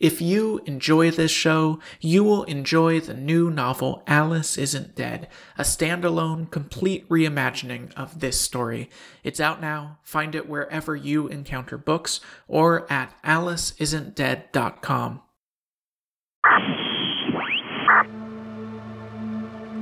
If 0.00 0.22
you 0.22 0.62
enjoy 0.64 1.10
this 1.10 1.30
show, 1.30 1.78
you 2.00 2.24
will 2.24 2.44
enjoy 2.44 3.00
the 3.00 3.12
new 3.12 3.50
novel 3.50 4.02
Alice 4.06 4.56
Isn't 4.56 4.94
Dead, 4.94 5.28
a 5.58 5.62
standalone, 5.62 6.50
complete 6.50 7.06
reimagining 7.10 7.92
of 7.98 8.20
this 8.20 8.40
story. 8.40 8.88
It's 9.22 9.40
out 9.40 9.60
now. 9.60 9.98
Find 10.02 10.34
it 10.34 10.48
wherever 10.48 10.96
you 10.96 11.28
encounter 11.28 11.76
books 11.76 12.20
or 12.48 12.90
at 12.90 13.12
aliceisn'tdead.com. 13.24 15.20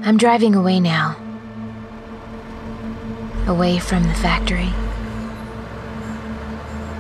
I'm 0.03 0.17
driving 0.17 0.57
away 0.57 0.81
now. 0.81 1.17
Away 3.47 3.79
from 3.79 4.03
the 4.03 4.15
factory. 4.15 4.73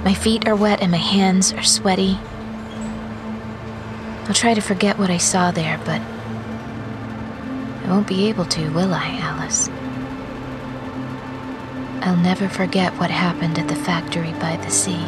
My 0.04 0.14
feet 0.14 0.46
are 0.46 0.54
wet 0.54 0.80
and 0.80 0.92
my 0.92 0.98
hands 0.98 1.52
are 1.52 1.64
sweaty. 1.64 2.16
I'll 4.28 4.34
try 4.34 4.52
to 4.52 4.60
forget 4.60 4.98
what 4.98 5.08
I 5.08 5.16
saw 5.16 5.50
there, 5.50 5.78
but 5.86 6.02
I 6.02 7.88
won't 7.88 8.06
be 8.06 8.28
able 8.28 8.44
to, 8.44 8.68
will 8.72 8.92
I, 8.92 9.08
Alice? 9.22 9.70
I'll 12.06 12.16
never 12.16 12.46
forget 12.46 12.92
what 12.98 13.10
happened 13.10 13.58
at 13.58 13.68
the 13.68 13.74
factory 13.74 14.32
by 14.32 14.56
the 14.56 14.70
sea. 14.70 15.06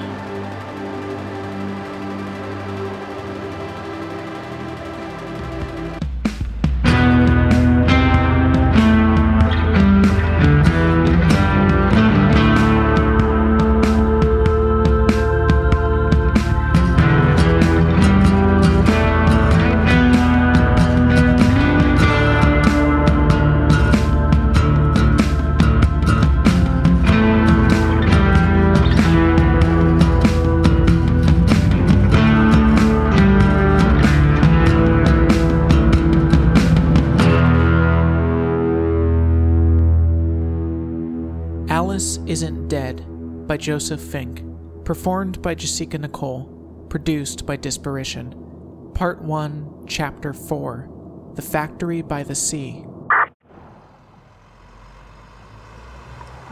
Joseph 43.61 44.01
Fink, 44.01 44.43
performed 44.85 45.43
by 45.43 45.55
Jasika 45.55 46.01
Nicole, 46.01 46.47
produced 46.89 47.45
by 47.45 47.59
Disparition. 47.59 48.95
Part 48.95 49.23
1, 49.23 49.85
Chapter 49.87 50.33
4 50.33 51.33
The 51.35 51.43
Factory 51.43 52.01
by 52.01 52.23
the 52.23 52.35
Sea. 52.35 52.87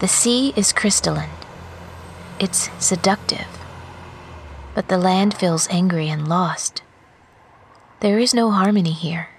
The 0.00 0.06
sea 0.06 0.52
is 0.54 0.74
crystalline. 0.74 1.30
It's 2.38 2.68
seductive. 2.78 3.48
But 4.74 4.88
the 4.88 4.98
land 4.98 5.32
feels 5.32 5.66
angry 5.70 6.10
and 6.10 6.28
lost. 6.28 6.82
There 8.00 8.18
is 8.18 8.34
no 8.34 8.50
harmony 8.50 8.92
here. 8.92 9.30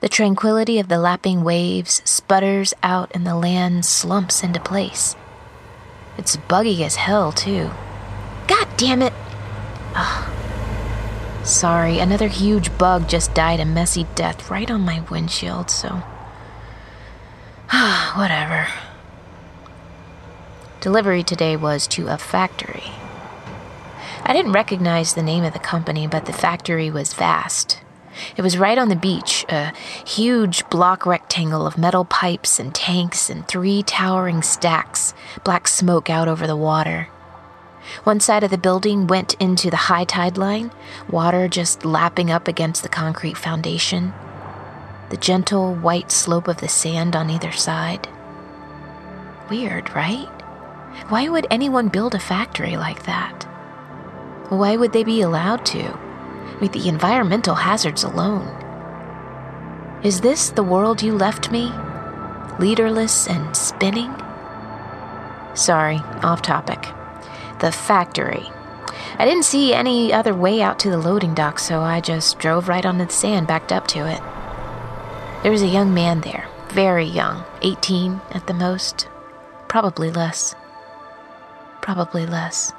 The 0.00 0.08
tranquility 0.08 0.80
of 0.80 0.88
the 0.88 0.98
lapping 0.98 1.44
waves 1.44 2.02
sputters 2.04 2.74
out 2.82 3.12
and 3.14 3.24
the 3.24 3.36
land 3.36 3.84
slumps 3.84 4.42
into 4.42 4.60
place. 4.60 5.14
It's 6.18 6.36
buggy 6.36 6.84
as 6.84 6.96
hell, 6.96 7.32
too. 7.32 7.70
God 8.46 8.68
damn 8.76 9.02
it! 9.02 9.12
Ugh. 9.94 10.32
Sorry, 11.44 11.98
another 12.00 12.28
huge 12.28 12.76
bug 12.76 13.08
just 13.08 13.34
died 13.34 13.60
a 13.60 13.64
messy 13.64 14.06
death 14.14 14.50
right 14.50 14.70
on 14.70 14.80
my 14.80 15.00
windshield, 15.02 15.70
so. 15.70 16.02
Whatever. 18.16 18.66
Delivery 20.80 21.22
today 21.22 21.56
was 21.56 21.86
to 21.88 22.08
a 22.08 22.18
factory. 22.18 22.84
I 24.24 24.32
didn't 24.32 24.52
recognize 24.52 25.14
the 25.14 25.22
name 25.22 25.44
of 25.44 25.52
the 25.52 25.58
company, 25.58 26.06
but 26.06 26.26
the 26.26 26.32
factory 26.32 26.90
was 26.90 27.12
vast. 27.12 27.80
It 28.36 28.42
was 28.42 28.58
right 28.58 28.78
on 28.78 28.88
the 28.88 28.96
beach, 28.96 29.44
a 29.48 29.72
huge 30.06 30.68
block 30.68 31.06
rectangle 31.06 31.66
of 31.66 31.78
metal 31.78 32.04
pipes 32.04 32.58
and 32.58 32.74
tanks 32.74 33.30
and 33.30 33.46
three 33.46 33.82
towering 33.82 34.42
stacks, 34.42 35.14
black 35.44 35.68
smoke 35.68 36.10
out 36.10 36.28
over 36.28 36.46
the 36.46 36.56
water. 36.56 37.08
One 38.04 38.20
side 38.20 38.42
of 38.42 38.50
the 38.50 38.58
building 38.58 39.06
went 39.06 39.34
into 39.34 39.70
the 39.70 39.76
high 39.76 40.04
tide 40.04 40.36
line, 40.36 40.72
water 41.08 41.48
just 41.48 41.84
lapping 41.84 42.30
up 42.30 42.48
against 42.48 42.82
the 42.82 42.88
concrete 42.88 43.36
foundation. 43.36 44.12
The 45.10 45.16
gentle 45.16 45.74
white 45.74 46.10
slope 46.10 46.48
of 46.48 46.58
the 46.58 46.68
sand 46.68 47.14
on 47.14 47.30
either 47.30 47.52
side. 47.52 48.08
Weird, 49.48 49.94
right? 49.94 50.28
Why 51.08 51.28
would 51.28 51.46
anyone 51.50 51.88
build 51.88 52.14
a 52.14 52.18
factory 52.18 52.76
like 52.76 53.04
that? 53.04 53.44
Why 54.48 54.76
would 54.76 54.92
they 54.92 55.04
be 55.04 55.20
allowed 55.20 55.64
to? 55.66 56.05
With 56.60 56.72
the 56.72 56.88
environmental 56.88 57.54
hazards 57.54 58.04
alone. 58.04 58.46
Is 60.02 60.20
this 60.20 60.50
the 60.50 60.62
world 60.62 61.02
you 61.02 61.12
left 61.14 61.50
me? 61.50 61.72
Leaderless 62.58 63.28
and 63.28 63.56
spinning? 63.56 64.14
Sorry, 65.54 65.96
off 66.22 66.42
topic. 66.42 66.88
The 67.60 67.72
factory. 67.72 68.50
I 69.18 69.24
didn't 69.24 69.44
see 69.44 69.72
any 69.72 70.12
other 70.12 70.34
way 70.34 70.60
out 70.60 70.78
to 70.80 70.90
the 70.90 70.98
loading 70.98 71.34
dock, 71.34 71.58
so 71.58 71.80
I 71.80 72.00
just 72.00 72.38
drove 72.38 72.68
right 72.68 72.84
onto 72.84 73.06
the 73.06 73.12
sand, 73.12 73.46
backed 73.46 73.72
up 73.72 73.86
to 73.88 74.06
it. 74.06 74.22
There 75.42 75.52
was 75.52 75.62
a 75.62 75.66
young 75.66 75.94
man 75.94 76.20
there, 76.20 76.46
very 76.68 77.06
young, 77.06 77.44
18 77.62 78.20
at 78.32 78.46
the 78.46 78.54
most. 78.54 79.08
Probably 79.68 80.10
less. 80.10 80.54
Probably 81.80 82.26
less. 82.26 82.72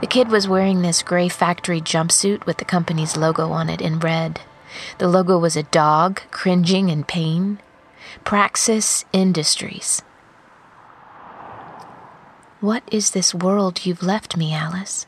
The 0.00 0.06
kid 0.06 0.28
was 0.28 0.48
wearing 0.48 0.80
this 0.80 1.02
gray 1.02 1.28
factory 1.28 1.80
jumpsuit 1.80 2.46
with 2.46 2.56
the 2.56 2.64
company's 2.64 3.18
logo 3.18 3.50
on 3.50 3.68
it 3.68 3.82
in 3.82 3.98
red. 3.98 4.40
The 4.96 5.08
logo 5.08 5.38
was 5.38 5.56
a 5.56 5.62
dog 5.64 6.22
cringing 6.30 6.88
in 6.88 7.04
pain. 7.04 7.60
Praxis 8.24 9.04
Industries. 9.12 10.00
What 12.60 12.82
is 12.90 13.10
this 13.10 13.34
world 13.34 13.84
you've 13.84 14.02
left 14.02 14.38
me, 14.38 14.54
Alice? 14.54 15.06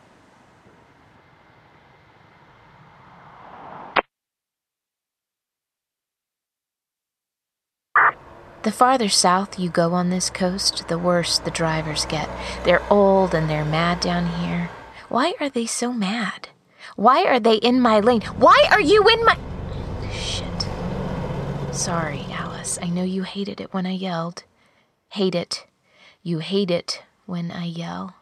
The 8.63 8.71
farther 8.71 9.09
south 9.09 9.59
you 9.59 9.71
go 9.71 9.95
on 9.95 10.11
this 10.11 10.31
coast, 10.31 10.87
the 10.89 10.99
worse 10.99 11.39
the 11.39 11.51
drivers 11.51 12.05
get. 12.05 12.29
They're 12.65 12.83
old 12.93 13.35
and 13.35 13.49
they're 13.49 13.65
mad 13.65 14.01
down 14.01 14.27
here. 14.27 14.71
Why 15.13 15.35
are 15.41 15.51
they 15.51 15.67
so 15.67 15.93
mad? 15.93 16.49
Why 16.97 17.25
are 17.25 17.39
they 17.39 17.57
in 17.57 17.83
my 17.83 18.01
lane? 18.01 18.23
Why 18.39 18.67
are 18.71 18.81
you 18.81 19.07
in 19.07 19.23
my. 19.27 19.37
Shit. 20.11 20.67
Sorry, 21.71 22.25
Alice. 22.31 22.79
I 22.81 22.89
know 22.89 23.03
you 23.03 23.23
hated 23.23 23.61
it 23.61 23.75
when 23.75 23.85
I 23.85 23.91
yelled. 23.91 24.45
Hate 25.11 25.35
it. 25.35 25.67
You 26.23 26.39
hate 26.39 26.71
it 26.71 27.03
when 27.27 27.51
I 27.51 27.67
yell. 27.67 28.15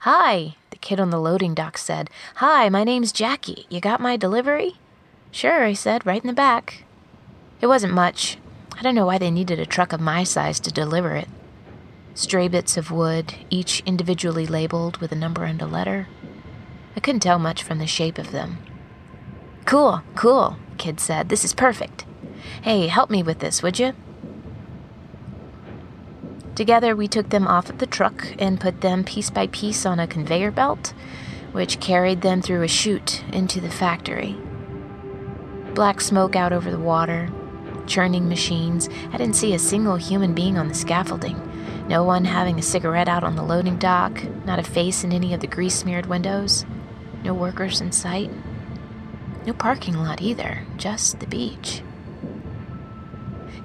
Hi, 0.00 0.56
the 0.68 0.76
kid 0.76 1.00
on 1.00 1.08
the 1.08 1.18
loading 1.18 1.54
dock 1.54 1.78
said. 1.78 2.10
Hi, 2.34 2.68
my 2.68 2.84
name's 2.84 3.10
Jackie. 3.10 3.64
You 3.70 3.80
got 3.80 4.02
my 4.02 4.18
delivery? 4.18 4.74
Sure, 5.30 5.64
I 5.64 5.72
said, 5.72 6.04
right 6.04 6.20
in 6.20 6.28
the 6.28 6.34
back. 6.34 6.84
It 7.62 7.68
wasn't 7.68 7.94
much. 7.94 8.36
I 8.78 8.82
don't 8.82 8.94
know 8.94 9.06
why 9.06 9.16
they 9.16 9.30
needed 9.30 9.58
a 9.58 9.64
truck 9.64 9.94
of 9.94 10.00
my 10.02 10.24
size 10.24 10.60
to 10.60 10.70
deliver 10.70 11.16
it. 11.16 11.28
Stray 12.14 12.46
bits 12.48 12.76
of 12.76 12.90
wood, 12.90 13.34
each 13.48 13.82
individually 13.86 14.46
labeled 14.46 14.98
with 14.98 15.12
a 15.12 15.16
number 15.16 15.44
and 15.44 15.62
a 15.62 15.66
letter. 15.66 16.08
I 16.94 17.00
couldn't 17.00 17.20
tell 17.20 17.38
much 17.38 17.62
from 17.62 17.78
the 17.78 17.86
shape 17.86 18.18
of 18.18 18.32
them. 18.32 18.58
Cool, 19.64 20.02
cool, 20.14 20.56
Kid 20.76 21.00
said. 21.00 21.30
This 21.30 21.44
is 21.44 21.54
perfect. 21.54 22.04
Hey, 22.62 22.88
help 22.88 23.08
me 23.08 23.22
with 23.22 23.38
this, 23.38 23.62
would 23.62 23.78
you? 23.78 23.94
Together, 26.54 26.94
we 26.94 27.08
took 27.08 27.30
them 27.30 27.46
off 27.46 27.70
of 27.70 27.78
the 27.78 27.86
truck 27.86 28.34
and 28.38 28.60
put 28.60 28.82
them 28.82 29.04
piece 29.04 29.30
by 29.30 29.46
piece 29.46 29.86
on 29.86 29.98
a 29.98 30.06
conveyor 30.06 30.50
belt, 30.50 30.92
which 31.52 31.80
carried 31.80 32.20
them 32.20 32.42
through 32.42 32.62
a 32.62 32.68
chute 32.68 33.24
into 33.32 33.58
the 33.58 33.70
factory. 33.70 34.36
Black 35.74 36.02
smoke 36.02 36.36
out 36.36 36.52
over 36.52 36.70
the 36.70 36.78
water, 36.78 37.30
churning 37.86 38.28
machines. 38.28 38.90
I 39.12 39.16
didn't 39.16 39.36
see 39.36 39.54
a 39.54 39.58
single 39.58 39.96
human 39.96 40.34
being 40.34 40.58
on 40.58 40.68
the 40.68 40.74
scaffolding. 40.74 41.40
No 41.88 42.04
one 42.04 42.24
having 42.24 42.58
a 42.58 42.62
cigarette 42.62 43.08
out 43.08 43.24
on 43.24 43.36
the 43.36 43.42
loading 43.42 43.76
dock, 43.76 44.22
not 44.44 44.58
a 44.58 44.62
face 44.62 45.04
in 45.04 45.12
any 45.12 45.34
of 45.34 45.40
the 45.40 45.46
grease 45.46 45.74
smeared 45.74 46.06
windows. 46.06 46.64
No 47.24 47.34
workers 47.34 47.80
in 47.80 47.92
sight. 47.92 48.30
No 49.46 49.52
parking 49.52 49.94
lot 49.94 50.22
either, 50.22 50.64
just 50.76 51.20
the 51.20 51.26
beach. 51.26 51.82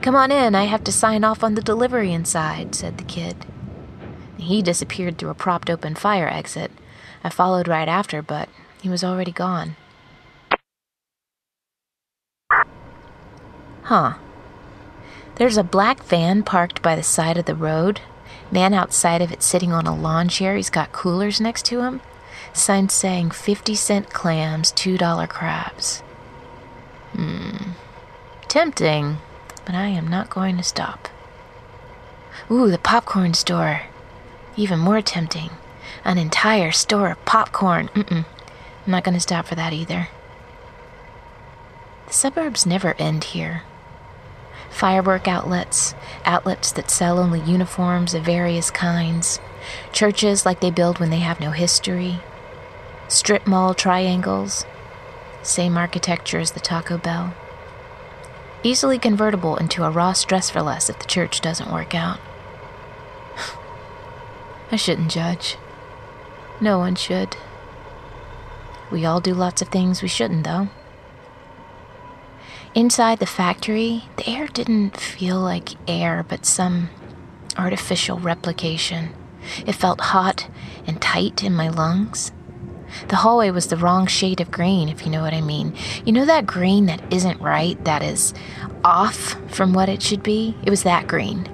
Come 0.02 0.16
on 0.16 0.32
in, 0.32 0.56
I 0.56 0.66
have 0.66 0.84
to 0.86 0.92
sign 0.92 1.24
off 1.24 1.44
on 1.44 1.56
the 1.56 1.62
delivery 1.62 2.12
inside, 2.12 2.76
said 2.76 2.98
the 2.98 3.04
kid. 3.04 3.46
He 4.38 4.62
disappeared 4.62 5.18
through 5.18 5.30
a 5.30 5.36
propped 5.36 5.70
open 5.70 5.96
fire 5.96 6.28
exit. 6.28 6.72
I 7.24 7.30
followed 7.30 7.68
right 7.68 7.88
after, 7.88 8.22
but 8.22 8.50
he 8.82 8.90
was 8.90 9.04
already 9.04 9.32
gone. 9.32 9.76
Huh. 13.84 14.16
There's 15.38 15.58
a 15.58 15.64
black 15.64 16.04
van 16.04 16.42
parked 16.42 16.82
by 16.82 16.96
the 16.96 17.04
side 17.04 17.38
of 17.38 17.46
the 17.46 17.54
road. 17.54 18.02
Man 18.52 18.74
outside 18.74 19.22
of 19.22 19.32
it 19.32 19.44
sitting 19.44 19.72
on 19.72 19.86
a 19.86 19.96
lawn 19.96 20.30
chair. 20.30 20.56
He's 20.56 20.72
got 20.72 20.92
coolers 20.92 21.40
next 21.40 21.64
to 21.68 21.82
him. 21.82 22.02
Sign 22.54 22.90
saying 22.90 23.32
50 23.32 23.76
cent 23.76 24.10
clams, 24.10 24.72
$2 24.72 25.30
crabs. 25.30 26.00
Hmm. 27.14 27.74
Tempting, 28.48 29.18
but 29.64 29.76
I 29.76 29.88
am 29.88 30.08
not 30.08 30.32
going 30.32 30.58
to 30.58 30.64
stop. 30.64 31.08
Ooh, 32.50 32.72
the 32.72 32.80
popcorn 32.80 33.36
store. 33.36 33.82
Even 34.56 34.80
more 34.80 35.02
tempting. 35.02 35.52
An 36.04 36.18
entire 36.18 36.72
store 36.72 37.12
of 37.12 37.26
popcorn. 37.26 37.90
Mm-mm. 37.90 38.26
I'm 38.86 38.92
not 38.92 39.04
going 39.04 39.14
to 39.14 39.20
stop 39.20 39.46
for 39.46 39.56
that 39.56 39.74
either. 39.74 40.08
The 42.08 42.14
suburbs 42.14 42.66
never 42.66 42.96
end 42.98 43.26
here. 43.26 43.64
Firework 44.78 45.28
outlets, 45.28 45.96
outlets 46.24 46.72
that 46.74 46.92
sell 46.92 47.18
only 47.18 47.42
uniforms 47.42 48.14
of 48.14 48.22
various 48.24 48.70
kinds, 48.70 49.40
churches 49.92 50.46
like 50.46 50.60
they 50.60 50.70
build 50.70 51.00
when 51.00 51.10
they 51.10 51.18
have 51.18 51.40
no 51.40 51.50
history, 51.50 52.20
strip 53.08 53.48
mall 53.48 53.74
triangles, 53.74 54.68
same 55.42 55.78
architecture 55.78 56.38
as 56.38 56.52
the 56.52 56.60
Taco 56.60 57.00
Bell. 57.00 57.34
Easily 58.62 59.00
convertible 59.00 59.58
into 59.58 59.84
a 59.84 59.90
Ross 59.90 60.24
dress 60.24 60.52
for 60.52 60.62
less 60.62 60.92
if 60.92 61.00
the 61.00 61.06
church 61.06 61.42
doesn't 61.42 61.74
work 61.74 61.96
out. 61.96 62.20
I 64.72 64.76
shouldn't 64.76 65.10
judge. 65.10 65.58
No 66.62 66.78
one 66.78 66.94
should. 66.94 67.36
We 68.92 69.08
all 69.08 69.22
do 69.22 69.34
lots 69.34 69.64
of 69.64 69.70
things 69.70 70.04
we 70.04 70.08
shouldn't, 70.08 70.44
though. 70.44 70.70
Inside 72.78 73.18
the 73.18 73.26
factory, 73.26 74.04
the 74.18 74.30
air 74.30 74.46
didn't 74.46 74.98
feel 74.98 75.40
like 75.40 75.70
air, 75.88 76.24
but 76.30 76.46
some 76.46 76.90
artificial 77.58 78.20
replication. 78.20 79.16
It 79.66 79.74
felt 79.74 80.00
hot 80.00 80.48
and 80.86 81.02
tight 81.02 81.44
in 81.44 81.56
my 81.56 81.70
lungs. 81.70 82.32
The 83.08 83.16
hallway 83.16 83.50
was 83.50 83.66
the 83.66 83.78
wrong 83.78 84.06
shade 84.06 84.40
of 84.42 84.52
green, 84.52 84.90
if 84.90 85.04
you 85.04 85.12
know 85.12 85.24
what 85.24 85.34
I 85.34 85.42
mean. 85.42 85.74
You 86.06 86.14
know 86.14 86.26
that 86.26 86.46
green 86.46 86.86
that 86.86 87.02
isn't 87.12 87.42
right, 87.42 87.84
that 87.84 88.04
is 88.04 88.36
off 88.84 89.36
from 89.52 89.74
what 89.74 89.90
it 89.90 90.04
should 90.04 90.22
be? 90.22 90.56
It 90.64 90.70
was 90.70 90.84
that 90.84 91.08
green. 91.08 91.50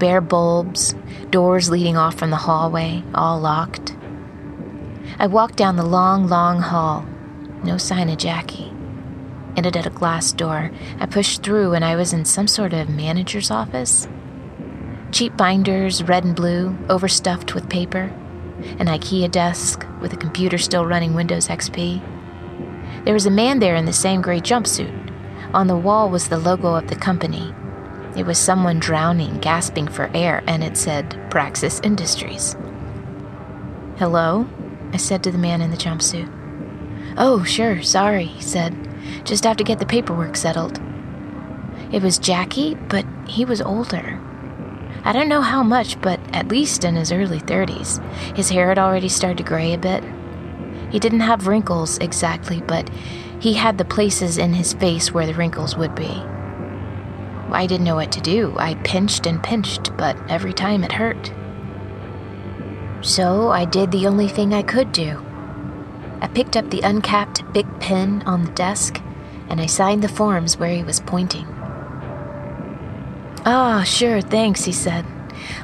Bare 0.00 0.20
bulbs, 0.20 0.96
doors 1.30 1.70
leading 1.70 1.96
off 1.96 2.16
from 2.16 2.30
the 2.30 2.36
hallway, 2.36 3.04
all 3.14 3.38
locked. 3.38 3.94
I 5.20 5.28
walked 5.28 5.54
down 5.54 5.76
the 5.76 5.86
long, 5.86 6.26
long 6.26 6.62
hall. 6.62 7.06
No 7.62 7.78
sign 7.78 8.08
of 8.08 8.18
Jackie. 8.18 8.72
Ended 9.58 9.76
at 9.76 9.86
a 9.86 9.90
glass 9.90 10.30
door. 10.30 10.70
I 11.00 11.06
pushed 11.06 11.42
through 11.42 11.72
and 11.72 11.84
I 11.84 11.96
was 11.96 12.12
in 12.12 12.24
some 12.24 12.46
sort 12.46 12.72
of 12.72 12.88
manager's 12.88 13.50
office. 13.50 14.06
Cheap 15.10 15.36
binders, 15.36 16.00
red 16.04 16.22
and 16.22 16.36
blue, 16.36 16.78
overstuffed 16.88 17.56
with 17.56 17.68
paper. 17.68 18.14
An 18.78 18.86
IKEA 18.86 19.28
desk 19.28 19.84
with 20.00 20.12
a 20.12 20.16
computer 20.16 20.58
still 20.58 20.86
running 20.86 21.12
Windows 21.12 21.48
XP. 21.48 22.00
There 23.04 23.14
was 23.14 23.26
a 23.26 23.32
man 23.32 23.58
there 23.58 23.74
in 23.74 23.84
the 23.84 23.92
same 23.92 24.22
gray 24.22 24.38
jumpsuit. 24.38 25.12
On 25.52 25.66
the 25.66 25.76
wall 25.76 26.08
was 26.08 26.28
the 26.28 26.38
logo 26.38 26.76
of 26.76 26.86
the 26.86 26.94
company. 26.94 27.52
It 28.16 28.26
was 28.26 28.38
someone 28.38 28.78
drowning, 28.78 29.38
gasping 29.38 29.88
for 29.88 30.08
air, 30.14 30.44
and 30.46 30.62
it 30.62 30.76
said 30.76 31.18
Praxis 31.32 31.80
Industries. 31.80 32.54
Hello? 33.96 34.48
I 34.92 34.98
said 34.98 35.24
to 35.24 35.32
the 35.32 35.36
man 35.36 35.62
in 35.62 35.72
the 35.72 35.76
jumpsuit. 35.76 36.32
Oh, 37.16 37.42
sure, 37.42 37.82
sorry, 37.82 38.26
he 38.26 38.40
said. 38.40 38.87
Just 39.24 39.44
have 39.44 39.56
to 39.58 39.64
get 39.64 39.78
the 39.78 39.86
paperwork 39.86 40.36
settled. 40.36 40.80
It 41.92 42.02
was 42.02 42.18
Jackie, 42.18 42.74
but 42.74 43.06
he 43.26 43.44
was 43.44 43.62
older. 43.62 44.20
I 45.04 45.12
don't 45.12 45.28
know 45.28 45.40
how 45.40 45.62
much, 45.62 46.00
but 46.00 46.20
at 46.34 46.48
least 46.48 46.84
in 46.84 46.96
his 46.96 47.12
early 47.12 47.40
30s. 47.40 48.02
His 48.36 48.50
hair 48.50 48.68
had 48.68 48.78
already 48.78 49.08
started 49.08 49.38
to 49.38 49.44
gray 49.44 49.72
a 49.72 49.78
bit. 49.78 50.04
He 50.90 50.98
didn't 50.98 51.20
have 51.20 51.46
wrinkles 51.46 51.98
exactly, 51.98 52.60
but 52.60 52.90
he 53.40 53.54
had 53.54 53.78
the 53.78 53.84
places 53.84 54.38
in 54.38 54.54
his 54.54 54.74
face 54.74 55.12
where 55.12 55.26
the 55.26 55.34
wrinkles 55.34 55.76
would 55.76 55.94
be. 55.94 56.22
I 57.50 57.66
didn't 57.66 57.86
know 57.86 57.94
what 57.94 58.12
to 58.12 58.20
do. 58.20 58.54
I 58.58 58.74
pinched 58.74 59.26
and 59.26 59.42
pinched, 59.42 59.96
but 59.96 60.16
every 60.28 60.52
time 60.52 60.84
it 60.84 60.92
hurt. 60.92 61.32
So 63.00 63.50
I 63.50 63.64
did 63.64 63.90
the 63.90 64.06
only 64.06 64.28
thing 64.28 64.52
I 64.52 64.62
could 64.62 64.92
do. 64.92 65.24
I 66.20 66.26
picked 66.26 66.56
up 66.56 66.68
the 66.70 66.80
uncapped 66.80 67.50
big 67.52 67.66
pen 67.80 68.22
on 68.26 68.44
the 68.44 68.50
desk 68.52 69.00
and 69.48 69.60
I 69.60 69.66
signed 69.66 70.02
the 70.02 70.08
forms 70.08 70.58
where 70.58 70.74
he 70.74 70.82
was 70.82 71.00
pointing. 71.00 71.46
Ah, 73.44 73.80
oh, 73.80 73.84
sure, 73.84 74.20
thanks, 74.20 74.64
he 74.64 74.72
said. 74.72 75.06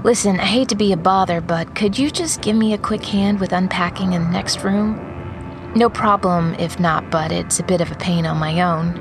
Listen, 0.03 0.41
I 0.41 0.45
hate 0.45 0.69
to 0.69 0.77
be 0.77 0.93
a 0.93 0.97
bother, 0.97 1.41
but 1.41 1.75
could 1.75 1.99
you 1.99 2.11
just 2.11 2.41
give 2.41 2.57
me 2.57 2.73
a 2.73 2.79
quick 2.79 3.05
hand 3.05 3.41
with 3.41 3.53
unpacking 3.53 4.13
in 4.13 4.23
the 4.23 4.31
next 4.31 4.63
room? 4.65 5.73
No 5.75 5.91
problem 5.91 6.55
if 6.55 6.79
not, 6.79 7.11
but 7.11 7.33
it's 7.33 7.59
a 7.59 7.65
bit 7.65 7.81
of 7.81 7.91
a 7.91 7.97
pain 7.97 8.27
on 8.27 8.39
my 8.39 8.61
own. 8.61 9.01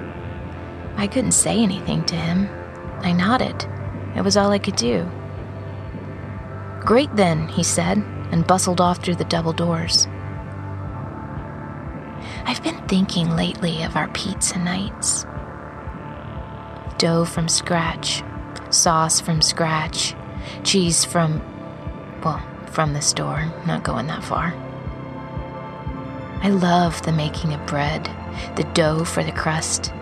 I 0.98 1.08
couldn't 1.08 1.34
say 1.34 1.60
anything 1.60 2.04
to 2.06 2.16
him. 2.16 2.50
I 3.02 3.12
nodded. 3.12 3.66
It 4.16 4.22
was 4.22 4.38
all 4.38 4.52
I 4.52 4.60
could 4.60 4.76
do. 4.76 5.10
Great 6.82 7.16
then, 7.16 7.48
he 7.48 7.64
said, 7.64 8.00
and 8.32 8.46
bustled 8.46 8.82
off 8.82 9.04
through 9.04 9.16
the 9.16 9.26
double 9.26 9.54
doors. 9.54 10.08
I've 12.46 12.62
been 12.62 12.88
thinking 12.88 13.36
lately 13.36 13.84
of 13.84 13.96
our 13.96 14.10
pizza 14.10 14.60
nights. 14.60 15.26
Dough 16.98 17.26
from 17.26 17.48
scratch, 17.48 18.22
sauce 18.70 19.22
from 19.22 19.42
scratch, 19.42 20.14
cheese 20.64 21.06
from, 21.06 21.42
well, 22.24 22.42
from 22.68 22.94
the 22.94 23.02
store, 23.02 23.52
not 23.66 23.84
going 23.84 24.08
that 24.08 24.24
far. 24.24 24.54
I 26.42 26.50
love 26.50 27.02
the 27.04 27.14
making 27.14 27.54
of 27.54 27.66
bread, 27.66 28.10
the 28.58 28.70
dough 28.74 29.06
for 29.06 29.24
the 29.24 29.32
crust, 29.32 29.94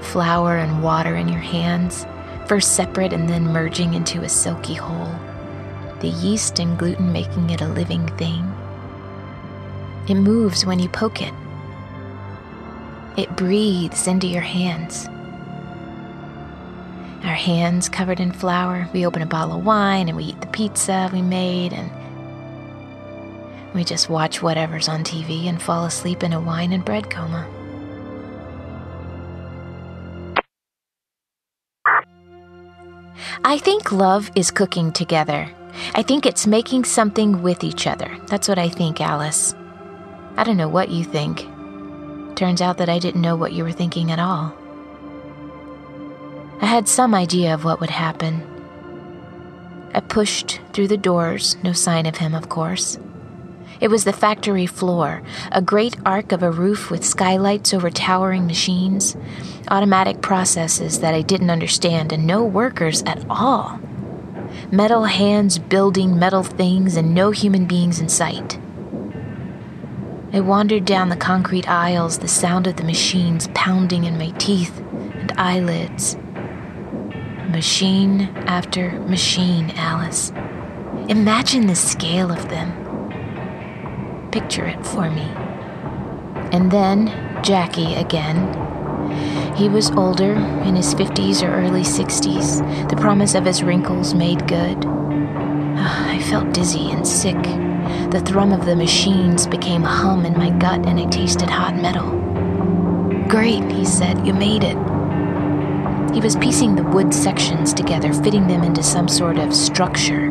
flour 0.00 0.56
and 0.56 0.82
water 0.82 1.14
in 1.16 1.28
your 1.28 1.40
hands, 1.40 2.06
first 2.46 2.74
separate 2.74 3.12
and 3.12 3.28
then 3.28 3.44
merging 3.44 3.92
into 3.92 4.22
a 4.22 4.28
silky 4.28 4.74
whole, 4.74 5.14
the 6.00 6.08
yeast 6.08 6.58
and 6.58 6.78
gluten 6.78 7.12
making 7.12 7.50
it 7.50 7.60
a 7.60 7.68
living 7.68 8.08
thing. 8.16 8.50
It 10.08 10.14
moves 10.14 10.64
when 10.64 10.78
you 10.78 10.88
poke 10.88 11.20
it. 11.20 11.34
It 13.16 13.36
breathes 13.36 14.06
into 14.06 14.26
your 14.26 14.42
hands. 14.42 15.06
Our 17.24 17.34
hands 17.34 17.88
covered 17.88 18.20
in 18.20 18.32
flour, 18.32 18.88
we 18.92 19.06
open 19.06 19.22
a 19.22 19.26
bottle 19.26 19.58
of 19.58 19.64
wine 19.64 20.08
and 20.08 20.16
we 20.16 20.24
eat 20.24 20.40
the 20.40 20.46
pizza 20.48 21.08
we 21.12 21.22
made, 21.22 21.72
and 21.72 21.90
we 23.74 23.84
just 23.84 24.08
watch 24.08 24.42
whatever's 24.42 24.88
on 24.88 25.04
TV 25.04 25.46
and 25.46 25.62
fall 25.62 25.84
asleep 25.84 26.22
in 26.22 26.32
a 26.32 26.40
wine 26.40 26.72
and 26.72 26.84
bread 26.84 27.10
coma. 27.10 27.48
I 33.44 33.58
think 33.58 33.92
love 33.92 34.30
is 34.34 34.50
cooking 34.50 34.90
together. 34.90 35.48
I 35.94 36.02
think 36.02 36.26
it's 36.26 36.46
making 36.46 36.84
something 36.84 37.42
with 37.42 37.62
each 37.62 37.86
other. 37.86 38.16
That's 38.26 38.48
what 38.48 38.58
I 38.58 38.68
think, 38.68 39.00
Alice. 39.00 39.54
I 40.36 40.44
don't 40.44 40.56
know 40.56 40.68
what 40.68 40.90
you 40.90 41.04
think. 41.04 41.46
Turns 42.42 42.60
out 42.60 42.78
that 42.78 42.88
I 42.88 42.98
didn't 42.98 43.20
know 43.20 43.36
what 43.36 43.52
you 43.52 43.62
were 43.62 43.70
thinking 43.70 44.10
at 44.10 44.18
all. 44.18 44.52
I 46.60 46.66
had 46.66 46.88
some 46.88 47.14
idea 47.14 47.54
of 47.54 47.62
what 47.62 47.78
would 47.78 47.90
happen. 47.90 48.42
I 49.94 50.00
pushed 50.00 50.60
through 50.72 50.88
the 50.88 50.96
doors, 50.96 51.56
no 51.62 51.72
sign 51.72 52.04
of 52.04 52.16
him, 52.16 52.34
of 52.34 52.48
course. 52.48 52.98
It 53.80 53.90
was 53.90 54.02
the 54.02 54.12
factory 54.12 54.66
floor, 54.66 55.22
a 55.52 55.62
great 55.62 55.94
arc 56.04 56.32
of 56.32 56.42
a 56.42 56.50
roof 56.50 56.90
with 56.90 57.04
skylights 57.04 57.72
over 57.72 57.90
towering 57.90 58.48
machines, 58.48 59.16
automatic 59.68 60.20
processes 60.20 60.98
that 60.98 61.14
I 61.14 61.22
didn't 61.22 61.50
understand, 61.50 62.12
and 62.12 62.26
no 62.26 62.42
workers 62.42 63.04
at 63.04 63.24
all. 63.30 63.78
Metal 64.72 65.04
hands 65.04 65.60
building 65.60 66.18
metal 66.18 66.42
things 66.42 66.96
and 66.96 67.14
no 67.14 67.30
human 67.30 67.66
beings 67.66 68.00
in 68.00 68.08
sight. 68.08 68.58
I 70.34 70.40
wandered 70.40 70.86
down 70.86 71.10
the 71.10 71.16
concrete 71.16 71.68
aisles, 71.68 72.20
the 72.20 72.26
sound 72.26 72.66
of 72.66 72.76
the 72.76 72.84
machines 72.84 73.50
pounding 73.52 74.04
in 74.04 74.16
my 74.16 74.30
teeth 74.38 74.78
and 74.80 75.30
eyelids. 75.36 76.16
Machine 77.50 78.22
after 78.46 78.92
machine, 79.00 79.72
Alice. 79.76 80.32
Imagine 81.10 81.66
the 81.66 81.74
scale 81.74 82.32
of 82.32 82.48
them. 82.48 82.72
Picture 84.30 84.64
it 84.64 84.86
for 84.86 85.10
me. 85.10 85.28
And 86.50 86.70
then 86.70 87.08
Jackie 87.44 87.94
again. 87.96 88.48
He 89.54 89.68
was 89.68 89.90
older, 89.90 90.32
in 90.32 90.76
his 90.76 90.94
50s 90.94 91.46
or 91.46 91.52
early 91.52 91.82
60s. 91.82 92.88
The 92.88 92.96
promise 92.96 93.34
of 93.34 93.44
his 93.44 93.62
wrinkles 93.62 94.14
made 94.14 94.48
good. 94.48 94.82
Ah, 95.76 96.10
I 96.10 96.20
felt 96.20 96.54
dizzy 96.54 96.90
and 96.90 97.06
sick. 97.06 97.36
The 98.12 98.20
thrum 98.20 98.52
of 98.52 98.66
the 98.66 98.76
machines 98.76 99.46
became 99.46 99.84
a 99.84 99.88
hum 99.88 100.26
in 100.26 100.36
my 100.36 100.50
gut 100.50 100.84
and 100.84 101.00
I 101.00 101.06
tasted 101.06 101.48
hot 101.48 101.76
metal. 101.76 102.10
Great, 103.26 103.64
he 103.72 103.86
said, 103.86 104.26
you 104.26 104.34
made 104.34 104.62
it. 104.62 104.76
He 106.12 106.20
was 106.20 106.36
piecing 106.36 106.74
the 106.74 106.82
wood 106.82 107.14
sections 107.14 107.72
together, 107.72 108.12
fitting 108.12 108.46
them 108.46 108.64
into 108.64 108.82
some 108.82 109.08
sort 109.08 109.38
of 109.38 109.54
structure. 109.54 110.30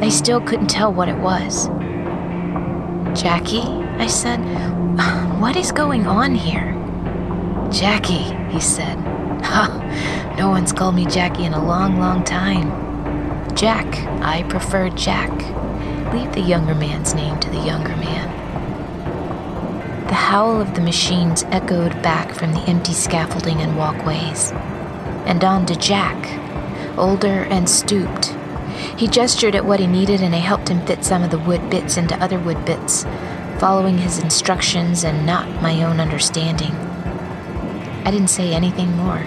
I 0.00 0.08
still 0.08 0.40
couldn't 0.40 0.66
tell 0.66 0.92
what 0.92 1.08
it 1.08 1.16
was. 1.18 1.68
Jackie, 3.14 3.62
I 3.62 4.08
said, 4.08 4.38
what 5.40 5.54
is 5.54 5.70
going 5.70 6.08
on 6.08 6.34
here? 6.34 6.72
Jackie, 7.70 8.34
he 8.50 8.58
said. 8.58 8.98
Ha, 9.42 10.34
no 10.36 10.50
one's 10.50 10.72
called 10.72 10.96
me 10.96 11.06
Jackie 11.06 11.44
in 11.44 11.52
a 11.52 11.64
long, 11.64 12.00
long 12.00 12.24
time. 12.24 12.70
Jack, 13.54 13.86
I 14.20 14.42
prefer 14.48 14.88
Jack. 14.90 15.30
Leave 16.12 16.32
the 16.32 16.40
younger 16.40 16.74
man's 16.74 17.14
name 17.14 17.40
to 17.40 17.48
the 17.48 17.64
younger 17.64 17.96
man. 17.96 18.28
The 20.08 20.14
howl 20.14 20.60
of 20.60 20.74
the 20.74 20.82
machines 20.82 21.44
echoed 21.44 22.02
back 22.02 22.34
from 22.34 22.52
the 22.52 22.60
empty 22.68 22.92
scaffolding 22.92 23.62
and 23.62 23.78
walkways. 23.78 24.52
And 25.24 25.42
on 25.42 25.64
to 25.66 25.74
Jack, 25.74 26.38
older 26.98 27.44
and 27.44 27.66
stooped. 27.66 28.36
He 28.98 29.08
gestured 29.08 29.54
at 29.54 29.64
what 29.64 29.80
he 29.80 29.86
needed, 29.86 30.20
and 30.20 30.34
I 30.34 30.38
helped 30.38 30.68
him 30.68 30.84
fit 30.84 31.02
some 31.02 31.22
of 31.22 31.30
the 31.30 31.38
wood 31.38 31.70
bits 31.70 31.96
into 31.96 32.22
other 32.22 32.38
wood 32.38 32.62
bits, 32.66 33.04
following 33.58 33.96
his 33.96 34.18
instructions 34.18 35.04
and 35.04 35.24
not 35.24 35.62
my 35.62 35.82
own 35.82 35.98
understanding. 35.98 36.72
I 38.04 38.10
didn't 38.10 38.28
say 38.28 38.52
anything 38.52 38.96
more. 38.96 39.24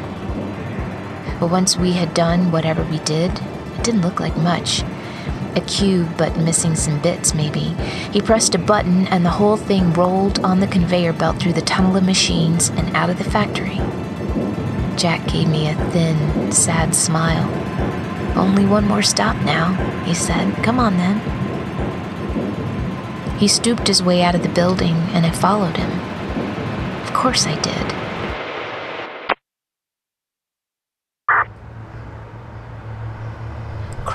But 1.40 1.50
once 1.50 1.78
we 1.78 1.94
had 1.94 2.14
done 2.14 2.52
whatever 2.52 2.84
we 2.84 3.00
did, 3.00 3.32
it 3.32 3.84
didn't 3.84 4.02
look 4.02 4.20
like 4.20 4.38
much. 4.38 4.84
A 5.56 5.62
cube, 5.62 6.18
but 6.18 6.38
missing 6.38 6.76
some 6.76 7.02
bits, 7.02 7.34
maybe. 7.34 7.76
He 8.12 8.22
pressed 8.22 8.56
a 8.56 8.60
button, 8.60 9.08
and 9.08 9.26
the 9.26 9.30
whole 9.30 9.58
thing 9.58 9.94
rolled 9.94 10.40
on 10.40 10.60
the 10.60 10.68
conveyor 10.68 11.14
belt 11.14 11.40
through 11.40 11.54
the 11.54 11.62
tunnel 11.62 11.96
of 11.96 12.04
machines 12.04 12.70
and 12.70 12.96
out 12.96 13.10
of 13.10 13.18
the 13.18 13.24
factory. 13.24 13.80
Jack 14.98 15.28
gave 15.28 15.48
me 15.48 15.70
a 15.70 15.76
thin, 15.92 16.52
sad 16.52 16.94
smile. 16.94 17.50
Only 18.38 18.66
one 18.66 18.86
more 18.86 19.02
stop 19.02 19.38
now, 19.46 19.74
he 20.04 20.14
said. 20.14 20.56
Come 20.64 20.80
on 20.80 20.98
then. 20.98 21.22
He 23.38 23.48
stooped 23.48 23.88
his 23.88 24.04
way 24.04 24.24
out 24.24 24.36
of 24.36 24.44
the 24.44 24.50
building, 24.50 24.96
and 25.14 25.26
I 25.26 25.32
followed 25.32 25.78
him. 25.78 25.92
Of 27.04 27.14
course 27.14 27.46
I 27.46 27.60
did. 27.62 27.85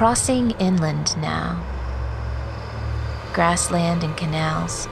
Crossing 0.00 0.52
inland 0.52 1.14
now. 1.19 1.62
Grassland 3.35 4.02
and 4.02 4.16
canals. 4.16 4.88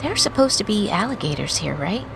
There 0.00 0.12
are 0.12 0.16
supposed 0.16 0.58
to 0.58 0.64
be 0.64 0.88
alligators 0.88 1.56
here, 1.56 1.74
right? 1.74 2.06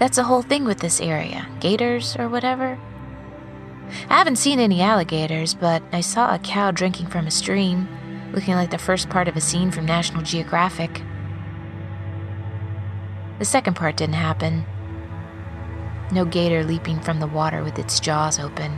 That's 0.00 0.16
the 0.16 0.24
whole 0.24 0.42
thing 0.42 0.64
with 0.64 0.80
this 0.80 1.00
area. 1.00 1.46
Gators 1.60 2.16
or 2.16 2.28
whatever. 2.28 2.76
I 4.10 4.18
haven't 4.18 4.34
seen 4.34 4.58
any 4.58 4.82
alligators, 4.82 5.54
but 5.54 5.80
I 5.92 6.00
saw 6.00 6.34
a 6.34 6.40
cow 6.40 6.72
drinking 6.72 7.06
from 7.06 7.28
a 7.28 7.30
stream, 7.30 7.86
looking 8.32 8.54
like 8.54 8.72
the 8.72 8.78
first 8.78 9.10
part 9.10 9.28
of 9.28 9.36
a 9.36 9.40
scene 9.40 9.70
from 9.70 9.86
National 9.86 10.24
Geographic. 10.24 11.02
The 13.38 13.44
second 13.44 13.74
part 13.74 13.96
didn't 13.96 14.14
happen. 14.16 14.66
No 16.10 16.24
gator 16.24 16.64
leaping 16.64 16.98
from 16.98 17.20
the 17.20 17.28
water 17.28 17.62
with 17.62 17.78
its 17.78 18.00
jaws 18.00 18.40
open. 18.40 18.76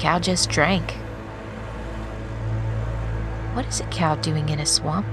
Cow 0.00 0.18
just 0.18 0.48
drank. 0.48 0.92
What 3.52 3.66
is 3.66 3.80
a 3.80 3.84
cow 3.88 4.14
doing 4.14 4.48
in 4.48 4.58
a 4.58 4.64
swamp? 4.64 5.06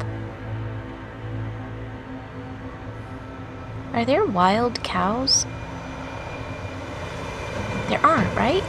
Are 3.92 4.06
there 4.06 4.26
wild 4.26 4.82
cows? 4.86 5.46
There 7.90 8.00
aren't, 8.00 8.34
right? 8.38 8.64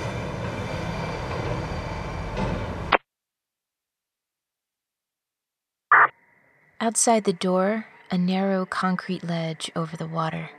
Outside 6.81 7.23
the 7.23 7.33
door, 7.33 7.87
a 8.11 8.19
narrow 8.19 8.67
concrete 8.67 9.23
ledge 9.23 9.71
over 9.77 9.97
the 9.97 10.09
water. 10.09 10.51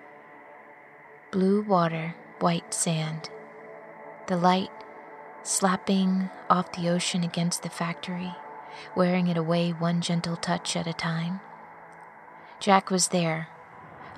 Blue 1.32 1.62
water, 1.64 2.16
white 2.40 2.74
sand. 2.74 3.30
The 4.28 4.38
light 4.38 4.72
slapping 5.44 6.30
off 6.50 6.72
the 6.74 6.90
ocean 6.90 7.24
against 7.24 7.64
the 7.64 7.70
factory, 7.70 8.34
wearing 8.96 9.28
it 9.28 9.38
away 9.38 9.72
one 9.72 10.02
gentle 10.02 10.36
touch 10.36 10.76
at 10.76 10.88
a 10.88 10.94
time. 10.94 11.40
Jack 12.60 12.92
was 12.92 13.10
there. 13.10 13.48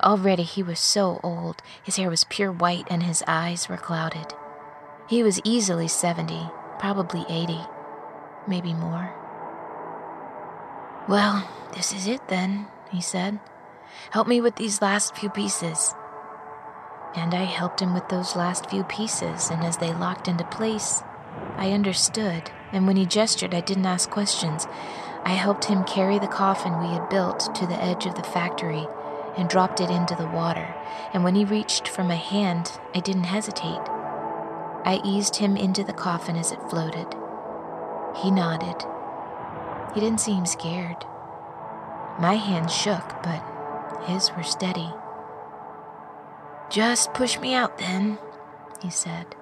Already 0.02 0.42
he 0.42 0.62
was 0.62 0.80
so 0.80 1.20
old, 1.22 1.62
his 1.82 1.96
hair 1.96 2.10
was 2.10 2.24
pure 2.24 2.50
white 2.50 2.86
and 2.90 3.02
his 3.02 3.22
eyes 3.26 3.68
were 3.68 3.76
clouded. 3.76 4.34
He 5.08 5.22
was 5.22 5.40
easily 5.44 5.88
70, 5.88 6.50
probably 6.78 7.24
80, 7.28 7.60
maybe 8.48 8.74
more. 8.74 9.14
Well, 11.08 11.48
this 11.74 11.92
is 11.92 12.06
it 12.06 12.28
then, 12.28 12.66
he 12.90 13.00
said. 13.00 13.38
Help 14.10 14.26
me 14.26 14.40
with 14.40 14.56
these 14.56 14.82
last 14.82 15.16
few 15.16 15.30
pieces. 15.30 15.94
And 17.14 17.34
I 17.34 17.44
helped 17.44 17.80
him 17.80 17.94
with 17.94 18.08
those 18.08 18.36
last 18.36 18.70
few 18.70 18.84
pieces, 18.84 19.50
and 19.50 19.62
as 19.62 19.76
they 19.76 19.92
locked 19.92 20.28
into 20.28 20.44
place, 20.44 21.02
I 21.56 21.72
understood, 21.72 22.50
and 22.72 22.86
when 22.86 22.96
he 22.96 23.06
gestured, 23.06 23.54
I 23.54 23.60
didn't 23.60 23.86
ask 23.86 24.10
questions. 24.10 24.66
I 25.24 25.30
helped 25.30 25.66
him 25.66 25.84
carry 25.84 26.18
the 26.18 26.26
coffin 26.26 26.80
we 26.80 26.88
had 26.88 27.08
built 27.08 27.54
to 27.54 27.66
the 27.66 27.80
edge 27.82 28.06
of 28.06 28.16
the 28.16 28.22
factory 28.22 28.86
and 29.36 29.48
dropped 29.48 29.80
it 29.80 29.90
into 29.90 30.14
the 30.16 30.26
water, 30.26 30.74
and 31.12 31.22
when 31.24 31.34
he 31.34 31.44
reached 31.44 31.88
for 31.88 32.02
my 32.02 32.16
hand, 32.16 32.72
I 32.94 33.00
didn't 33.00 33.24
hesitate. 33.24 33.80
I 34.84 35.00
eased 35.04 35.36
him 35.36 35.56
into 35.56 35.84
the 35.84 35.92
coffin 35.92 36.36
as 36.36 36.50
it 36.52 36.68
floated. 36.68 37.06
He 38.16 38.30
nodded. 38.30 38.84
He 39.94 40.00
didn't 40.00 40.20
seem 40.20 40.44
scared. 40.44 41.04
My 42.18 42.34
hands 42.34 42.74
shook, 42.74 43.22
but 43.22 43.42
his 44.06 44.32
were 44.32 44.42
steady. 44.42 44.90
Just 46.68 47.14
push 47.14 47.38
me 47.38 47.54
out 47.54 47.78
then, 47.78 48.18
he 48.82 48.90
said. 48.90 49.36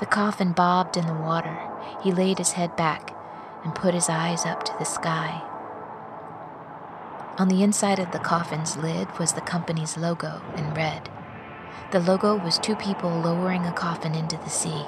The 0.00 0.06
coffin 0.06 0.52
bobbed 0.52 0.96
in 0.96 1.06
the 1.06 1.14
water. 1.14 1.56
He 2.02 2.12
laid 2.12 2.38
his 2.38 2.52
head 2.52 2.76
back 2.76 3.14
and 3.64 3.74
put 3.74 3.94
his 3.94 4.08
eyes 4.08 4.44
up 4.44 4.64
to 4.64 4.74
the 4.78 4.84
sky. 4.84 5.42
On 7.38 7.48
the 7.48 7.62
inside 7.62 7.98
of 7.98 8.12
the 8.12 8.18
coffin's 8.18 8.76
lid 8.76 9.18
was 9.18 9.32
the 9.32 9.40
company's 9.40 9.96
logo 9.96 10.42
in 10.56 10.74
red. 10.74 11.08
The 11.90 12.00
logo 12.00 12.36
was 12.36 12.58
two 12.58 12.76
people 12.76 13.10
lowering 13.10 13.66
a 13.66 13.72
coffin 13.72 14.14
into 14.14 14.36
the 14.36 14.50
sea. 14.50 14.84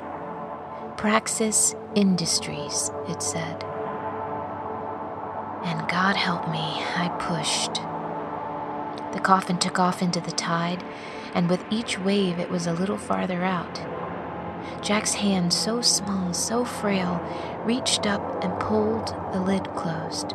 Praxis 0.96 1.74
Industries, 1.94 2.90
it 3.08 3.22
said. 3.22 3.64
And 5.64 5.88
God 5.88 6.16
help 6.16 6.48
me, 6.48 6.58
I 6.58 7.08
pushed. 7.20 7.74
The 9.12 9.20
coffin 9.20 9.58
took 9.58 9.78
off 9.78 10.02
into 10.02 10.20
the 10.20 10.32
tide, 10.32 10.84
and 11.34 11.48
with 11.48 11.64
each 11.70 11.98
wave 11.98 12.38
it 12.38 12.50
was 12.50 12.66
a 12.66 12.72
little 12.72 12.98
farther 12.98 13.42
out. 13.44 13.80
Jack's 14.82 15.14
hand, 15.14 15.52
so 15.52 15.80
small, 15.80 16.32
so 16.32 16.64
frail, 16.64 17.20
reached 17.64 18.06
up 18.06 18.44
and 18.44 18.58
pulled 18.60 19.08
the 19.32 19.40
lid 19.40 19.64
closed. 19.74 20.34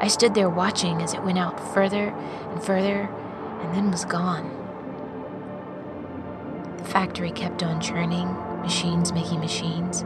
I 0.00 0.08
stood 0.08 0.34
there 0.34 0.48
watching 0.48 1.02
as 1.02 1.12
it 1.12 1.22
went 1.22 1.38
out 1.38 1.74
further 1.74 2.08
and 2.08 2.62
further 2.62 3.10
and 3.60 3.74
then 3.74 3.90
was 3.90 4.04
gone. 4.04 4.56
The 6.78 6.84
factory 6.84 7.30
kept 7.30 7.62
on 7.62 7.80
churning, 7.80 8.26
machines 8.62 9.12
making 9.12 9.40
machines. 9.40 10.02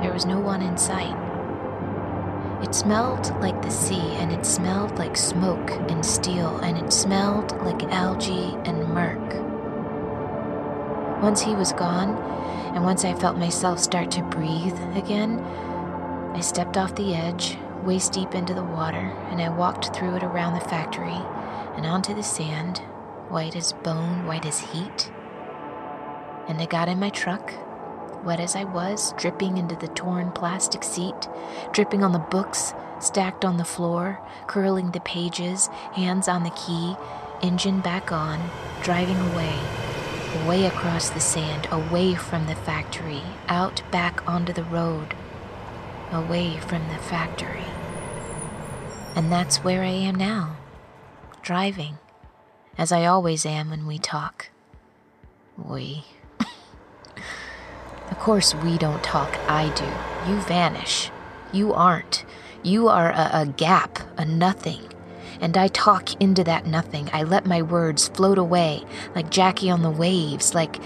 There 0.00 0.12
was 0.12 0.26
no 0.26 0.38
one 0.38 0.60
in 0.62 0.76
sight. 0.76 1.16
It 2.62 2.74
smelled 2.74 3.30
like 3.40 3.62
the 3.62 3.70
sea, 3.70 4.16
and 4.16 4.30
it 4.30 4.44
smelled 4.44 4.98
like 4.98 5.16
smoke 5.16 5.70
and 5.90 6.04
steel, 6.04 6.58
and 6.58 6.76
it 6.76 6.92
smelled 6.92 7.52
like 7.62 7.82
algae 7.84 8.54
and 8.66 8.86
murk. 8.88 9.49
Once 11.22 11.42
he 11.42 11.54
was 11.54 11.72
gone, 11.74 12.16
and 12.74 12.82
once 12.82 13.04
I 13.04 13.12
felt 13.12 13.36
myself 13.36 13.78
start 13.78 14.10
to 14.12 14.22
breathe 14.22 14.78
again, 14.96 15.38
I 16.34 16.40
stepped 16.40 16.78
off 16.78 16.94
the 16.94 17.14
edge, 17.14 17.58
waist 17.84 18.14
deep 18.14 18.34
into 18.34 18.54
the 18.54 18.64
water, 18.64 19.14
and 19.28 19.38
I 19.38 19.50
walked 19.50 19.94
through 19.94 20.16
it 20.16 20.22
around 20.22 20.54
the 20.54 20.66
factory 20.66 21.20
and 21.76 21.84
onto 21.84 22.14
the 22.14 22.22
sand, 22.22 22.78
white 23.28 23.54
as 23.54 23.74
bone, 23.74 24.26
white 24.26 24.46
as 24.46 24.60
heat. 24.60 25.12
And 26.48 26.58
I 26.58 26.64
got 26.64 26.88
in 26.88 26.98
my 26.98 27.10
truck, 27.10 27.52
wet 28.24 28.40
as 28.40 28.56
I 28.56 28.64
was, 28.64 29.12
dripping 29.18 29.58
into 29.58 29.76
the 29.76 29.88
torn 29.88 30.32
plastic 30.32 30.82
seat, 30.82 31.28
dripping 31.72 32.02
on 32.02 32.12
the 32.12 32.18
books 32.18 32.72
stacked 32.98 33.44
on 33.44 33.58
the 33.58 33.64
floor, 33.64 34.20
curling 34.46 34.92
the 34.92 35.00
pages, 35.00 35.68
hands 35.92 36.28
on 36.28 36.44
the 36.44 36.50
key, 36.50 36.96
engine 37.42 37.80
back 37.80 38.10
on, 38.10 38.50
driving 38.82 39.18
away 39.32 39.89
way 40.38 40.66
across 40.66 41.10
the 41.10 41.20
sand, 41.20 41.66
away 41.70 42.14
from 42.14 42.46
the 42.46 42.54
factory, 42.54 43.22
out 43.48 43.82
back 43.90 44.26
onto 44.28 44.52
the 44.52 44.64
road, 44.64 45.14
away 46.12 46.58
from 46.58 46.88
the 46.88 46.98
factory. 46.98 47.64
And 49.16 49.30
that's 49.30 49.64
where 49.64 49.82
I 49.82 49.88
am 49.88 50.14
now, 50.14 50.56
driving, 51.42 51.98
as 52.78 52.92
I 52.92 53.04
always 53.06 53.44
am 53.44 53.70
when 53.70 53.86
we 53.86 53.98
talk. 53.98 54.50
We. 55.56 56.04
of 58.10 58.18
course, 58.18 58.54
we 58.54 58.78
don't 58.78 59.02
talk, 59.02 59.38
I 59.48 59.68
do. 59.74 60.30
You 60.30 60.40
vanish. 60.42 61.10
You 61.52 61.72
aren't. 61.72 62.24
You 62.62 62.88
are 62.88 63.10
a, 63.10 63.30
a 63.32 63.46
gap, 63.46 63.98
a 64.16 64.24
nothing 64.24 64.82
and 65.40 65.56
I 65.56 65.68
talk 65.68 66.20
into 66.20 66.44
that 66.44 66.66
nothing. 66.66 67.08
I 67.12 67.22
let 67.22 67.46
my 67.46 67.62
words 67.62 68.08
float 68.08 68.38
away 68.38 68.82
like 69.14 69.30
Jackie 69.30 69.70
on 69.70 69.82
the 69.82 69.90
waves, 69.90 70.54
like 70.54 70.80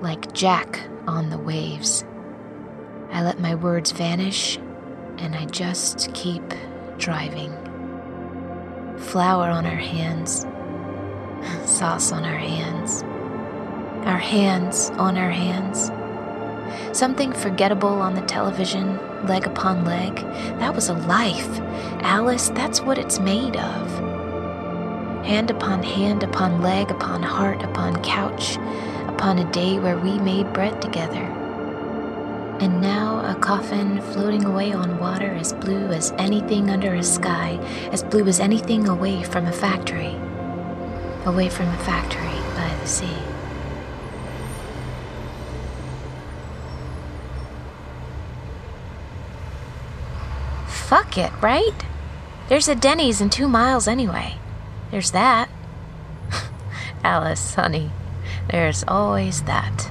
like 0.00 0.32
Jack 0.32 0.80
on 1.06 1.30
the 1.30 1.38
waves. 1.38 2.04
I 3.10 3.22
let 3.22 3.40
my 3.40 3.54
words 3.54 3.92
vanish 3.92 4.58
and 5.18 5.34
I 5.34 5.46
just 5.46 6.12
keep 6.14 6.42
driving. 6.98 7.52
Flour 8.98 9.48
on 9.48 9.64
our 9.64 9.76
hands, 9.76 10.46
sauce 11.68 12.12
on 12.12 12.24
our 12.24 12.38
hands, 12.38 13.02
our 14.06 14.18
hands 14.18 14.90
on 14.90 15.16
our 15.16 15.30
hands. 15.30 15.90
Something 16.92 17.32
forgettable 17.32 18.00
on 18.00 18.14
the 18.14 18.22
television, 18.22 18.98
leg 19.26 19.46
upon 19.46 19.84
leg. 19.84 20.16
That 20.58 20.74
was 20.74 20.88
a 20.88 20.94
life. 20.94 21.58
Alice, 22.00 22.48
that's 22.50 22.80
what 22.80 22.98
it's 22.98 23.18
made 23.18 23.56
of. 23.56 23.90
Hand 25.24 25.50
upon 25.50 25.82
hand, 25.82 26.22
upon 26.22 26.62
leg, 26.62 26.90
upon 26.90 27.22
heart, 27.22 27.62
upon 27.62 28.02
couch, 28.02 28.56
upon 29.08 29.38
a 29.38 29.52
day 29.52 29.78
where 29.78 29.98
we 29.98 30.18
made 30.18 30.52
bread 30.52 30.80
together. 30.80 31.24
And 32.60 32.80
now 32.80 33.20
a 33.24 33.38
coffin 33.38 34.00
floating 34.00 34.44
away 34.44 34.72
on 34.72 34.98
water 34.98 35.32
as 35.34 35.52
blue 35.52 35.88
as 35.88 36.12
anything 36.18 36.70
under 36.70 36.94
a 36.94 37.02
sky, 37.02 37.58
as 37.92 38.02
blue 38.02 38.26
as 38.26 38.40
anything 38.40 38.88
away 38.88 39.22
from 39.22 39.46
a 39.46 39.52
factory. 39.52 40.16
Away 41.24 41.50
from 41.50 41.68
a 41.68 41.78
factory 41.78 42.40
by 42.56 42.74
the 42.80 42.86
sea. 42.88 43.27
It, 51.16 51.32
right? 51.40 51.84
There's 52.48 52.68
a 52.68 52.74
Denny's 52.74 53.20
in 53.20 53.30
two 53.30 53.48
miles 53.48 53.88
anyway. 53.88 54.36
There's 54.90 55.10
that. 55.12 55.48
Alice, 57.04 57.54
honey, 57.54 57.90
there's 58.50 58.84
always 58.86 59.42
that. 59.42 59.90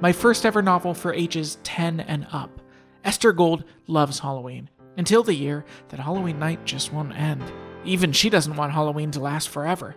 my 0.00 0.12
first 0.12 0.46
ever 0.46 0.62
novel 0.62 0.94
for 0.94 1.12
ages 1.12 1.58
10 1.64 2.00
and 2.00 2.26
up. 2.32 2.60
Esther 3.04 3.32
Gold 3.32 3.64
loves 3.86 4.20
Halloween, 4.20 4.68
until 4.96 5.22
the 5.22 5.34
year 5.34 5.64
that 5.88 6.00
Halloween 6.00 6.38
night 6.38 6.64
just 6.64 6.92
won't 6.92 7.16
end. 7.16 7.42
Even 7.84 8.12
she 8.12 8.30
doesn't 8.30 8.56
want 8.56 8.72
Halloween 8.72 9.10
to 9.12 9.20
last 9.20 9.48
forever. 9.48 9.96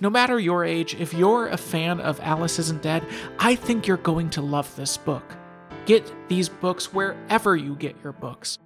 No 0.00 0.08
matter 0.08 0.38
your 0.38 0.64
age, 0.64 0.94
if 0.94 1.12
you're 1.12 1.48
a 1.48 1.56
fan 1.56 2.00
of 2.00 2.20
Alice 2.20 2.58
Isn't 2.58 2.82
Dead, 2.82 3.04
I 3.38 3.54
think 3.54 3.86
you're 3.86 3.96
going 3.96 4.30
to 4.30 4.40
love 4.40 4.74
this 4.76 4.96
book. 4.96 5.36
Get 5.86 6.28
these 6.28 6.48
books 6.48 6.92
wherever 6.92 7.56
you 7.56 7.74
get 7.74 7.96
your 8.04 8.12
books. 8.12 8.58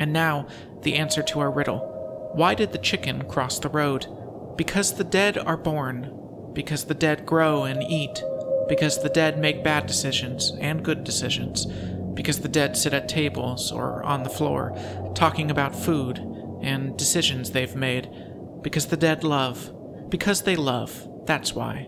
And 0.00 0.12
now, 0.12 0.46
the 0.82 0.94
answer 0.94 1.22
to 1.22 1.40
our 1.40 1.50
riddle. 1.50 2.30
Why 2.34 2.54
did 2.54 2.72
the 2.72 2.78
chicken 2.78 3.28
cross 3.28 3.58
the 3.58 3.68
road? 3.68 4.06
Because 4.56 4.94
the 4.94 5.04
dead 5.04 5.38
are 5.38 5.56
born, 5.56 6.17
because 6.58 6.86
the 6.86 6.94
dead 6.94 7.24
grow 7.24 7.62
and 7.62 7.84
eat, 7.84 8.20
because 8.68 9.00
the 9.00 9.08
dead 9.08 9.38
make 9.38 9.62
bad 9.62 9.86
decisions 9.86 10.50
and 10.58 10.84
good 10.84 11.04
decisions, 11.04 11.66
because 12.14 12.40
the 12.40 12.48
dead 12.48 12.76
sit 12.76 12.92
at 12.92 13.08
tables 13.08 13.70
or 13.70 14.02
on 14.02 14.24
the 14.24 14.28
floor, 14.28 14.76
talking 15.14 15.52
about 15.52 15.72
food 15.72 16.18
and 16.60 16.96
decisions 16.96 17.52
they've 17.52 17.76
made, 17.76 18.10
because 18.60 18.86
the 18.86 18.96
dead 18.96 19.22
love, 19.22 19.72
because 20.10 20.42
they 20.42 20.56
love, 20.56 21.08
that's 21.26 21.54
why. 21.54 21.86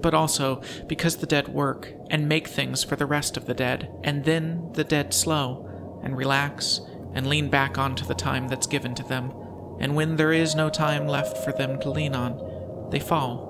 But 0.00 0.14
also 0.14 0.62
because 0.86 1.18
the 1.18 1.26
dead 1.26 1.48
work 1.48 1.92
and 2.08 2.26
make 2.26 2.48
things 2.48 2.82
for 2.82 2.96
the 2.96 3.04
rest 3.04 3.36
of 3.36 3.44
the 3.44 3.52
dead, 3.52 3.92
and 4.02 4.24
then 4.24 4.70
the 4.72 4.84
dead 4.84 5.12
slow 5.12 6.00
and 6.02 6.16
relax 6.16 6.80
and 7.12 7.26
lean 7.26 7.50
back 7.50 7.76
onto 7.76 8.06
the 8.06 8.14
time 8.14 8.48
that's 8.48 8.66
given 8.66 8.94
to 8.94 9.02
them, 9.02 9.30
and 9.78 9.94
when 9.94 10.16
there 10.16 10.32
is 10.32 10.54
no 10.54 10.70
time 10.70 11.06
left 11.06 11.36
for 11.44 11.52
them 11.52 11.78
to 11.80 11.90
lean 11.90 12.14
on, 12.14 12.88
they 12.90 12.98
fall 12.98 13.49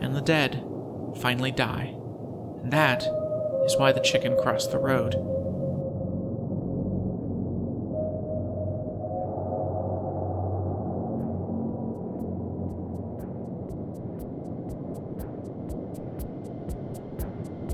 and 0.00 0.14
the 0.14 0.20
dead 0.20 0.64
finally 1.20 1.50
die. 1.50 1.94
And 2.62 2.72
that 2.72 3.02
is 3.64 3.76
why 3.76 3.92
the 3.92 4.00
chicken 4.00 4.36
crossed 4.36 4.72
the 4.72 4.78
road. 4.78 5.14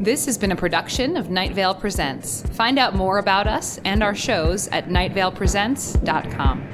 This 0.05 0.27
has 0.27 0.37
been 0.37 0.53
a 0.53 0.57
production 0.57 1.17
of 1.17 1.31
Night 1.31 1.53
Vale 1.53 1.75
Presents. 1.75 2.43
Find 2.51 2.79
out 2.79 2.95
more 2.95 3.17
about 3.17 3.47
us 3.47 3.81
and 3.87 4.03
our 4.03 4.15
shows 4.15 4.69
at 4.69 4.89
nightvalepresents.com. 4.89 6.74